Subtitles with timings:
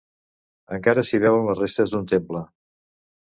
[0.77, 2.41] Encara s'hi veuen les restes d'un temple.